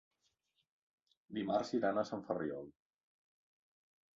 [1.39, 2.67] Dimarts iran a Sant Ferriol.